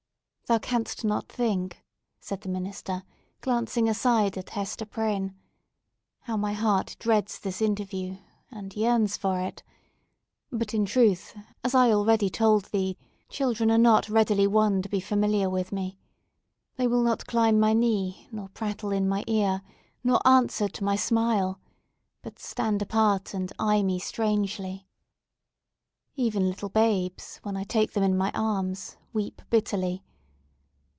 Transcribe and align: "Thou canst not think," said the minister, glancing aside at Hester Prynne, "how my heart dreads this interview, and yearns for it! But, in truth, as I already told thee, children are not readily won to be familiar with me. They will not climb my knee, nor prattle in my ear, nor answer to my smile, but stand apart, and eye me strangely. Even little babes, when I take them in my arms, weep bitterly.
"Thou 0.51 0.57
canst 0.59 1.05
not 1.05 1.29
think," 1.29 1.81
said 2.19 2.41
the 2.41 2.49
minister, 2.49 3.03
glancing 3.39 3.87
aside 3.87 4.37
at 4.37 4.49
Hester 4.49 4.83
Prynne, 4.85 5.33
"how 6.23 6.35
my 6.35 6.51
heart 6.51 6.97
dreads 6.99 7.39
this 7.39 7.61
interview, 7.61 8.17
and 8.49 8.75
yearns 8.75 9.15
for 9.15 9.39
it! 9.39 9.63
But, 10.51 10.73
in 10.73 10.83
truth, 10.83 11.33
as 11.63 11.73
I 11.73 11.93
already 11.93 12.29
told 12.29 12.65
thee, 12.65 12.97
children 13.29 13.71
are 13.71 13.77
not 13.77 14.09
readily 14.09 14.45
won 14.45 14.81
to 14.81 14.89
be 14.89 14.99
familiar 14.99 15.49
with 15.49 15.71
me. 15.71 15.97
They 16.75 16.85
will 16.85 17.01
not 17.01 17.27
climb 17.27 17.57
my 17.57 17.71
knee, 17.71 18.27
nor 18.29 18.49
prattle 18.49 18.91
in 18.91 19.07
my 19.07 19.23
ear, 19.27 19.61
nor 20.03 20.19
answer 20.27 20.67
to 20.67 20.83
my 20.83 20.97
smile, 20.97 21.61
but 22.23 22.39
stand 22.39 22.81
apart, 22.81 23.33
and 23.33 23.53
eye 23.57 23.83
me 23.83 23.99
strangely. 23.99 24.85
Even 26.17 26.49
little 26.49 26.67
babes, 26.67 27.39
when 27.41 27.55
I 27.55 27.63
take 27.63 27.93
them 27.93 28.03
in 28.03 28.17
my 28.17 28.33
arms, 28.35 28.97
weep 29.13 29.41
bitterly. 29.49 30.03